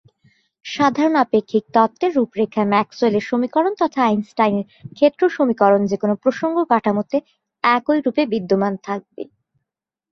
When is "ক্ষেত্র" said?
4.97-5.21